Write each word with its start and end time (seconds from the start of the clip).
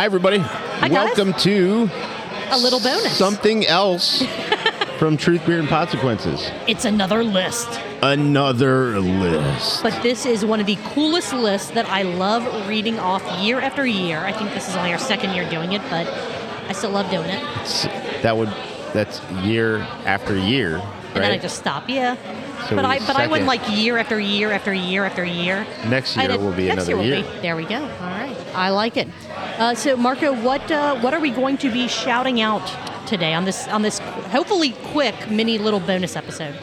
Hi, 0.00 0.06
everybody. 0.06 0.38
Welcome 0.90 1.34
to 1.40 1.90
A 2.50 2.56
little 2.56 2.80
bonus. 2.80 3.14
something 3.18 3.66
else 3.66 4.22
from 4.98 5.18
Truth, 5.18 5.44
Beer, 5.44 5.58
and 5.58 5.68
Consequences. 5.68 6.50
It's 6.66 6.86
another 6.86 7.22
list. 7.22 7.68
Another 8.00 8.98
list. 8.98 9.82
But 9.82 10.02
this 10.02 10.24
is 10.24 10.42
one 10.42 10.58
of 10.58 10.64
the 10.64 10.76
coolest 10.94 11.34
lists 11.34 11.72
that 11.72 11.86
I 11.90 12.00
love 12.00 12.66
reading 12.66 12.98
off 12.98 13.22
year 13.42 13.60
after 13.60 13.84
year. 13.84 14.20
I 14.20 14.32
think 14.32 14.54
this 14.54 14.70
is 14.70 14.74
only 14.74 14.90
our 14.90 14.98
second 14.98 15.34
year 15.34 15.46
doing 15.50 15.72
it, 15.72 15.82
but 15.90 16.06
I 16.66 16.72
still 16.72 16.92
love 16.92 17.10
doing 17.10 17.28
it. 17.28 17.42
S- 17.58 17.84
That 18.22 18.38
would 18.38 18.48
that's 18.94 19.20
year 19.42 19.80
after 20.06 20.34
year, 20.34 20.78
right? 20.78 20.86
And 21.16 21.24
then 21.24 21.32
I 21.32 21.36
just 21.38 21.58
stop, 21.58 21.90
yeah. 21.90 22.16
So 22.68 22.76
but 22.76 22.86
I 22.86 23.00
but 23.00 23.16
I 23.16 23.26
went 23.26 23.44
like 23.44 23.60
year 23.70 23.98
after 23.98 24.18
year 24.18 24.50
after 24.50 24.72
year 24.72 25.04
after 25.04 25.24
year. 25.24 25.66
Next 25.88 26.16
year 26.16 26.28
did- 26.28 26.40
will 26.40 26.52
be 26.52 26.68
next 26.68 26.88
another 26.88 27.02
year. 27.04 27.16
year. 27.18 27.24
Be, 27.34 27.38
there 27.40 27.56
we 27.56 27.64
go. 27.66 27.82
All 27.82 27.88
right, 28.08 28.36
I 28.54 28.70
like 28.70 28.96
it. 28.96 29.08
Uh, 29.60 29.74
so 29.74 29.94
Marco, 29.94 30.32
what 30.42 30.70
uh, 30.72 30.98
what 31.00 31.12
are 31.12 31.20
we 31.20 31.30
going 31.30 31.58
to 31.58 31.70
be 31.70 31.86
shouting 31.86 32.40
out 32.40 32.66
today 33.06 33.34
on 33.34 33.44
this 33.44 33.68
on 33.68 33.82
this 33.82 33.98
hopefully 34.32 34.72
quick 34.86 35.30
mini 35.30 35.58
little 35.58 35.80
bonus 35.80 36.16
episode? 36.16 36.58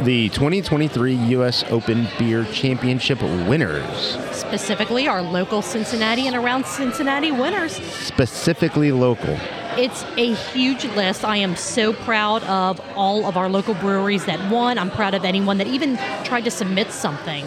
the 0.00 0.28
2023 0.30 1.14
U.S. 1.14 1.64
Open 1.70 2.08
Beer 2.18 2.44
Championship 2.52 3.22
winners, 3.22 4.18
Specifically, 4.32 5.06
our 5.08 5.22
local 5.22 5.62
Cincinnati 5.62 6.26
and 6.26 6.36
around 6.36 6.66
Cincinnati 6.66 7.30
winners. 7.30 7.72
specifically 7.72 8.92
local. 8.92 9.38
It's 9.78 10.04
a 10.18 10.34
huge 10.34 10.84
list. 10.96 11.24
I 11.24 11.38
am 11.38 11.56
so 11.56 11.94
proud 11.94 12.42
of 12.44 12.80
all 12.96 13.24
of 13.24 13.38
our 13.38 13.48
local 13.48 13.72
breweries 13.74 14.26
that 14.26 14.50
won. 14.50 14.76
I'm 14.78 14.90
proud 14.90 15.14
of 15.14 15.24
anyone 15.24 15.56
that 15.56 15.66
even 15.68 15.96
tried 16.24 16.44
to 16.44 16.50
submit 16.50 16.90
something 16.90 17.46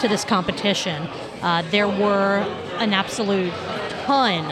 to 0.00 0.08
this 0.08 0.24
competition. 0.24 1.06
Uh, 1.42 1.62
there 1.70 1.88
were 1.88 2.38
an 2.78 2.92
absolute 2.92 3.52
ton 4.04 4.50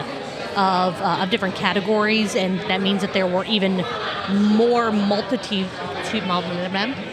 of, 0.57 1.01
uh, 1.01 1.21
of 1.23 1.31
different 1.31 1.55
categories, 1.55 2.35
and 2.35 2.61
that 2.61 2.81
means 2.81 3.01
that 3.03 3.13
there 3.13 3.27
were 3.27 3.45
even 3.45 3.85
more 4.31 4.93
multitude, 4.93 5.69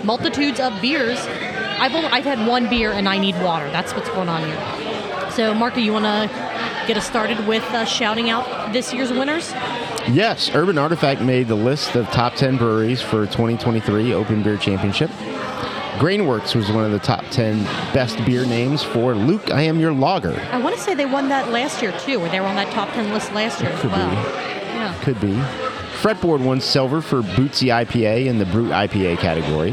multitudes 0.03 0.59
of 0.59 0.81
beers. 0.81 1.19
I've, 1.79 1.93
only, 1.95 2.09
I've 2.09 2.25
had 2.25 2.45
one 2.45 2.69
beer 2.69 2.91
and 2.91 3.07
I 3.07 3.17
need 3.17 3.35
water. 3.41 3.69
That's 3.71 3.93
what's 3.93 4.09
going 4.09 4.27
on 4.27 4.43
here. 4.45 5.31
So, 5.31 5.53
Marco, 5.53 5.79
you 5.79 5.93
want 5.93 6.05
to 6.05 6.27
get 6.87 6.97
us 6.97 7.07
started 7.07 7.47
with 7.47 7.63
uh, 7.71 7.85
shouting 7.85 8.29
out 8.29 8.73
this 8.73 8.93
year's 8.93 9.11
winners? 9.11 9.51
Yes, 10.11 10.49
Urban 10.53 10.77
Artifact 10.77 11.21
made 11.21 11.47
the 11.47 11.55
list 11.55 11.95
of 11.95 12.09
top 12.09 12.35
10 12.35 12.57
breweries 12.57 13.01
for 13.01 13.25
2023 13.27 14.13
Open 14.13 14.43
Beer 14.43 14.57
Championship. 14.57 15.11
Grainworks 16.00 16.55
was 16.55 16.72
one 16.72 16.86
of 16.86 16.92
the 16.92 17.00
top 17.00 17.25
10 17.30 17.64
best 17.94 18.23
beer 18.25 18.45
names 18.45 18.81
for 18.81 19.14
Luke, 19.16 19.52
I 19.52 19.64
Am 19.64 19.80
Your 19.80 19.92
Lager. 19.92 20.39
I 20.52 20.58
want 20.58 20.75
to 20.75 20.81
say 20.81 20.94
they 20.95 21.05
won 21.05 21.28
that 21.30 21.50
last 21.50 21.81
year 21.81 21.92
too, 22.00 22.22
or 22.22 22.30
they 22.30 22.39
were 22.39 22.45
on 22.47 22.55
that 22.55 22.72
top 22.72 22.89
ten 22.94 23.11
list 23.11 23.33
last 23.33 23.59
year 23.61 23.69
as 23.72 23.81
Could 23.81 23.89
be. 23.92 23.97
well. 23.97 24.14
Yeah. 24.14 24.95
Could 25.02 25.20
be. 25.20 25.33
Fretboard 26.02 26.39
won 26.42 26.61
silver 26.61 27.02
for 27.02 27.22
Bootsy 27.22 27.67
IPA 27.67 28.27
in 28.27 28.39
the 28.39 28.45
Brut 28.45 28.72
IPA 28.72 29.17
category. 29.17 29.72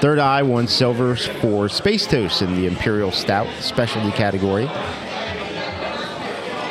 Third 0.00 0.20
Eye 0.20 0.42
won 0.42 0.68
silver 0.68 1.16
for 1.16 1.68
Space 1.68 2.06
Toast 2.06 2.40
in 2.40 2.54
the 2.54 2.68
Imperial 2.68 3.10
Stout 3.10 3.48
specialty 3.60 4.12
category. 4.12 4.66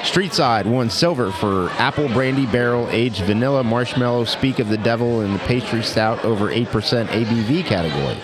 Streetside 0.07 0.65
won 0.65 0.89
silver 0.89 1.31
for 1.33 1.69
Apple 1.71 2.07
Brandy 2.07 2.45
Barrel 2.45 2.87
Aged 2.91 3.25
Vanilla 3.25 3.61
Marshmallow 3.61 4.23
Speak 4.23 4.57
of 4.59 4.69
the 4.69 4.77
Devil 4.77 5.19
in 5.21 5.33
the 5.33 5.39
Pastry 5.39 5.83
Stout 5.83 6.23
over 6.23 6.47
8% 6.47 6.65
ABV 7.07 7.65
category. 7.65 8.17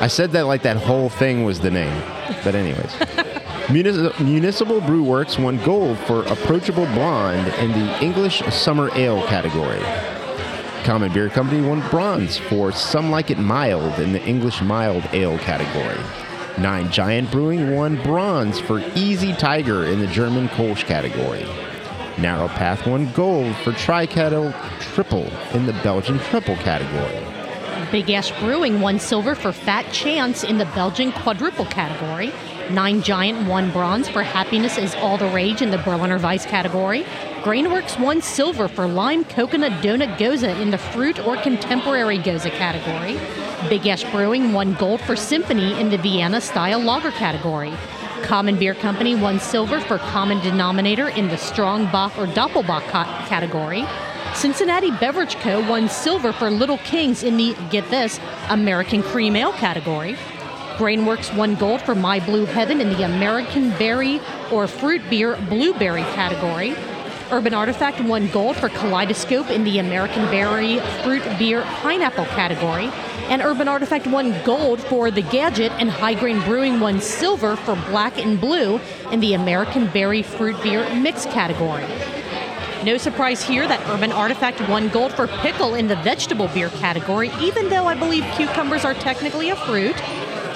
I 0.00 0.06
said 0.06 0.30
that 0.30 0.46
like 0.46 0.62
that 0.62 0.76
whole 0.76 1.08
thing 1.08 1.42
was 1.42 1.58
the 1.58 1.70
name. 1.70 2.00
But, 2.44 2.54
anyways. 2.54 2.94
Munis- 3.70 4.20
Municipal 4.20 4.80
Brew 4.80 5.02
Works 5.02 5.36
won 5.36 5.62
gold 5.64 5.98
for 5.98 6.22
Approachable 6.26 6.86
Blonde 6.86 7.48
in 7.54 7.72
the 7.72 8.02
English 8.02 8.40
Summer 8.54 8.88
Ale 8.94 9.26
category. 9.26 9.82
Common 10.84 11.12
Beer 11.12 11.28
Company 11.28 11.60
won 11.60 11.86
bronze 11.90 12.38
for 12.38 12.70
Some 12.70 13.10
Like 13.10 13.32
It 13.32 13.38
Mild 13.38 13.98
in 13.98 14.12
the 14.12 14.22
English 14.24 14.62
Mild 14.62 15.02
Ale 15.12 15.38
category. 15.38 15.98
Nine 16.58 16.90
Giant 16.90 17.30
Brewing 17.30 17.74
won 17.74 18.02
bronze 18.02 18.60
for 18.60 18.80
Easy 18.94 19.32
Tiger 19.32 19.84
in 19.86 20.00
the 20.00 20.06
German 20.08 20.48
Kolsch 20.48 20.84
category. 20.84 21.46
Narrow 22.18 22.48
Path 22.48 22.86
won 22.86 23.10
gold 23.12 23.56
for 23.56 23.72
Tri-Kettle 23.72 24.52
Triple 24.80 25.30
in 25.54 25.66
the 25.66 25.72
Belgian 25.84 26.18
Triple 26.18 26.56
category. 26.56 27.24
Big 27.90 28.10
Ash 28.10 28.30
Brewing 28.40 28.80
won 28.80 28.98
silver 28.98 29.34
for 29.34 29.52
Fat 29.52 29.90
Chance 29.90 30.44
in 30.44 30.58
the 30.58 30.66
Belgian 30.66 31.12
quadruple 31.12 31.64
category. 31.66 32.32
Nine 32.70 33.02
Giant 33.02 33.48
won 33.48 33.70
bronze 33.70 34.08
for 34.08 34.22
Happiness 34.22 34.78
is 34.78 34.94
All 34.96 35.16
the 35.16 35.28
Rage 35.28 35.62
in 35.62 35.70
the 35.70 35.78
Berliner 35.78 36.18
Weiss 36.18 36.46
category. 36.46 37.04
Grainworks 37.42 37.98
won 37.98 38.20
silver 38.20 38.68
for 38.68 38.86
Lime 38.86 39.24
Coconut 39.24 39.72
Donut 39.82 40.18
Gose 40.18 40.60
in 40.60 40.70
the 40.70 40.78
Fruit 40.78 41.18
or 41.26 41.36
Contemporary 41.38 42.18
Gose 42.18 42.50
category. 42.50 43.18
Big 43.68 43.86
Ash 43.86 44.04
Brewing 44.10 44.52
won 44.52 44.74
gold 44.74 45.00
for 45.02 45.14
Symphony 45.14 45.78
in 45.78 45.90
the 45.90 45.98
Vienna 45.98 46.40
Style 46.40 46.80
Lager 46.80 47.10
category. 47.10 47.72
Common 48.22 48.58
Beer 48.58 48.74
Company 48.74 49.14
won 49.14 49.38
silver 49.38 49.80
for 49.80 49.98
Common 49.98 50.40
Denominator 50.40 51.08
in 51.08 51.28
the 51.28 51.36
Strong 51.36 51.90
Bock 51.92 52.16
or 52.18 52.26
Doppelbock 52.26 52.88
ca- 52.88 53.26
category. 53.28 53.84
Cincinnati 54.34 54.90
Beverage 54.90 55.36
Co. 55.36 55.60
won 55.68 55.88
silver 55.88 56.32
for 56.32 56.50
Little 56.50 56.78
Kings 56.78 57.22
in 57.22 57.36
the, 57.36 57.54
get 57.70 57.88
this, 57.90 58.18
American 58.48 59.02
Cream 59.02 59.36
Ale 59.36 59.52
category. 59.52 60.16
Grainworks 60.76 61.34
won 61.36 61.54
gold 61.56 61.82
for 61.82 61.94
My 61.94 62.18
Blue 62.20 62.46
Heaven 62.46 62.80
in 62.80 62.88
the 62.88 63.04
American 63.04 63.70
Berry 63.72 64.20
or 64.50 64.66
Fruit 64.66 65.02
Beer 65.10 65.36
Blueberry 65.48 66.02
category. 66.14 66.74
Urban 67.32 67.54
Artifact 67.54 68.00
won 68.00 68.28
gold 68.28 68.56
for 68.56 68.68
Kaleidoscope 68.68 69.50
in 69.50 69.62
the 69.62 69.78
American 69.78 70.24
Berry 70.26 70.80
Fruit 71.04 71.22
Beer 71.38 71.62
Pineapple 71.80 72.24
category. 72.26 72.86
And 73.28 73.40
Urban 73.40 73.68
Artifact 73.68 74.08
won 74.08 74.34
gold 74.42 74.80
for 74.80 75.12
The 75.12 75.22
Gadget, 75.22 75.70
and 75.78 75.88
High 75.88 76.14
Grain 76.14 76.40
Brewing 76.40 76.80
won 76.80 77.00
silver 77.00 77.54
for 77.54 77.76
Black 77.88 78.18
and 78.18 78.40
Blue 78.40 78.80
in 79.12 79.20
the 79.20 79.34
American 79.34 79.86
Berry 79.86 80.22
Fruit 80.22 80.60
Beer 80.60 80.92
Mix 80.96 81.24
category. 81.26 81.84
No 82.84 82.96
surprise 82.96 83.46
here 83.46 83.68
that 83.68 83.86
Urban 83.88 84.10
Artifact 84.10 84.66
won 84.68 84.88
gold 84.88 85.12
for 85.12 85.28
pickle 85.28 85.74
in 85.74 85.86
the 85.86 85.96
vegetable 85.96 86.48
beer 86.48 86.70
category, 86.70 87.30
even 87.40 87.68
though 87.68 87.86
I 87.86 87.94
believe 87.94 88.24
cucumbers 88.34 88.84
are 88.84 88.94
technically 88.94 89.50
a 89.50 89.56
fruit. 89.56 89.94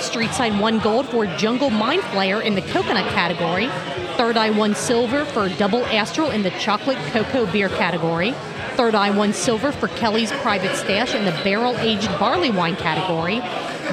Streetside 0.09 0.61
won 0.61 0.79
gold 0.81 1.09
for 1.09 1.27
Jungle 1.37 1.71
Mind 1.71 2.03
Flayer 2.03 2.43
in 2.45 2.55
the 2.55 2.63
coconut 2.63 3.11
category. 3.13 3.69
Third 4.17 4.37
Eye 4.37 4.51
won 4.51 4.75
silver 4.75 5.25
for 5.25 5.49
Double 5.49 5.85
Astral 5.87 6.31
in 6.31 6.43
the 6.43 6.51
chocolate 6.51 6.99
cocoa 7.13 7.51
beer 7.51 7.69
category. 7.69 8.33
Third 8.77 8.95
Eye 8.95 9.11
won 9.11 9.33
silver 9.33 9.73
for 9.73 9.89
Kelly's 9.89 10.31
Private 10.31 10.77
Stash 10.77 11.15
in 11.15 11.25
the 11.25 11.33
barrel 11.43 11.77
aged 11.79 12.09
barley 12.19 12.51
wine 12.51 12.77
category. 12.77 13.41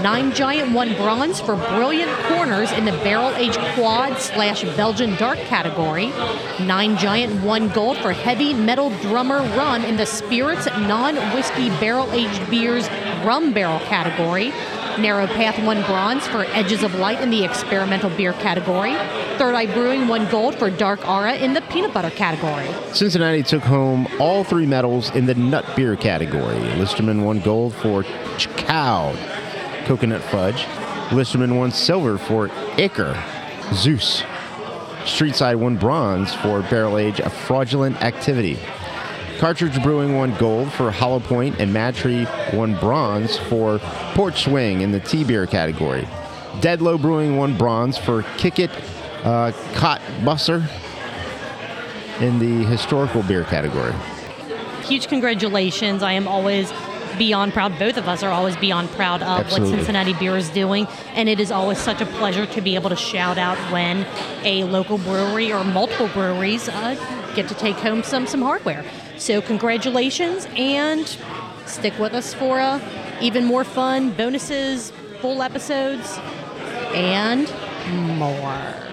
Nine 0.02 0.32
Giant 0.34 0.74
won 0.74 0.96
bronze 0.96 1.40
for 1.40 1.56
Brilliant 1.56 2.12
Corners 2.24 2.72
in 2.72 2.86
the 2.86 2.92
barrel 3.04 3.36
aged 3.36 3.60
quad 3.76 4.18
slash 4.20 4.64
Belgian 4.76 5.16
dark 5.18 5.38
category. 5.40 6.08
Nine 6.60 6.98
Giant 6.98 7.44
won 7.44 7.70
gold 7.70 7.98
for 7.98 8.12
Heavy 8.12 8.54
Metal 8.54 8.90
Drummer 9.02 9.40
Rum 9.56 9.84
in 9.84 9.98
the 9.98 10.06
Spirits 10.06 10.66
non 10.66 11.16
whiskey 11.36 11.70
barrel 11.80 12.12
aged 12.12 12.50
beers 12.50 12.90
rum 13.24 13.54
barrel 13.54 13.80
category. 13.82 14.52
Narrow 15.02 15.26
Path 15.26 15.58
won 15.66 15.82
bronze 15.84 16.28
for 16.28 16.46
Edges 16.46 16.84
of 16.84 16.94
Light 16.96 17.20
in 17.22 17.32
the 17.32 17.44
experimental 17.44 18.10
beer 18.12 18.34
category. 18.34 18.94
Third 19.38 19.56
Eye 19.56 19.66
Brewing 19.66 20.08
won 20.08 20.30
gold 20.30 20.54
for 20.56 20.70
Dark 20.70 21.08
Aura 21.08 21.36
in 21.36 21.54
the 21.54 21.62
peanut 21.62 21.92
butter 21.92 22.12
category. 22.12 22.68
Cincinnati 22.94 23.42
took 23.42 23.64
home 23.64 24.08
all 24.20 24.44
three 24.44 24.68
medals 24.68 25.10
in 25.16 25.26
the 25.26 25.34
nut 25.34 25.66
beer 25.76 25.96
category. 25.96 26.56
Listermann 26.78 27.24
won 27.24 27.40
gold 27.40 27.74
for 27.74 28.04
Cow 28.04 29.16
Coconut 29.86 30.22
Fudge. 30.22 30.66
Listermann 31.10 31.58
won 31.58 31.72
silver 31.72 32.20
for 32.20 32.50
Icker 32.78 33.16
Zeus. 33.74 34.22
Streetside 35.04 35.56
won 35.56 35.78
bronze 35.78 36.32
for 36.36 36.62
Barrel 36.62 37.00
Age 37.00 37.20
A 37.20 37.30
Fraudulent 37.32 38.00
Activity. 38.04 38.60
Cartridge 39.42 39.82
Brewing 39.82 40.16
won 40.16 40.36
gold 40.36 40.72
for 40.72 40.92
Hollow 40.92 41.20
Point, 41.20 41.60
and 41.60 41.74
MadTree 41.74 42.54
won 42.54 42.76
bronze 42.76 43.40
for 43.40 43.80
Porch 44.14 44.44
Swing 44.44 44.82
in 44.82 44.92
the 44.92 45.00
tea 45.00 45.24
beer 45.24 45.48
category. 45.48 46.08
Dead 46.60 46.80
Low 46.80 46.96
Brewing 46.96 47.38
won 47.38 47.58
bronze 47.58 47.98
for 47.98 48.22
Kick 48.38 48.60
It 48.60 48.70
uh, 49.24 49.52
Cot 49.74 50.00
Busser 50.20 50.70
in 52.22 52.38
the 52.38 52.64
historical 52.68 53.24
beer 53.24 53.44
category. 53.46 53.96
Huge 54.84 55.08
congratulations. 55.08 56.04
I 56.04 56.12
am 56.12 56.28
always 56.28 56.72
beyond 57.22 57.54
proud. 57.54 57.78
Both 57.78 57.98
of 57.98 58.08
us 58.08 58.24
are 58.24 58.32
always 58.32 58.58
beyond 58.58 58.90
proud 58.94 59.22
of 59.22 59.46
Absolutely. 59.46 59.70
what 59.70 59.78
Cincinnati 59.78 60.14
Beer 60.14 60.36
is 60.38 60.50
doing. 60.50 60.88
And 61.14 61.30
it 61.30 61.40
is 61.40 61.52
always 61.52 61.78
such 61.78 62.02
a 62.02 62.08
pleasure 62.08 62.48
to 62.48 62.62
be 62.62 62.74
able 62.74 62.90
to 62.90 62.96
shout 62.96 63.38
out 63.38 63.60
when 63.72 64.08
a 64.44 64.64
local 64.64 64.98
brewery 64.98 65.54
or 65.54 65.64
multiple 65.64 66.08
breweries 66.08 66.68
uh, 66.68 66.96
get 67.36 67.48
to 67.50 67.54
take 67.54 67.76
home 67.76 68.02
some, 68.02 68.26
some 68.26 68.42
hardware. 68.42 68.84
So, 69.18 69.40
congratulations 69.40 70.48
and 70.56 71.16
stick 71.68 71.94
with 72.00 72.16
us 72.16 72.34
for 72.34 72.60
uh, 72.60 72.80
even 73.22 73.46
more 73.46 73.66
fun, 73.66 74.14
bonuses, 74.14 74.92
full 75.20 75.44
episodes, 75.44 76.18
and 76.96 77.48
more. 78.18 78.91